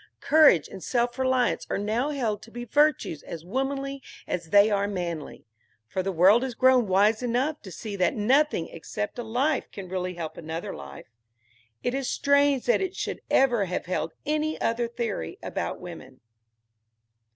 [0.21, 4.87] Courage and self reliance are now held to be virtues as womanly as they are
[4.87, 5.45] manly;
[5.87, 9.87] for the world has grown wise enough to see that nothing except a life can
[9.89, 11.05] really help another life.
[11.83, 16.19] It is strange that it should ever have held any other theory about woman.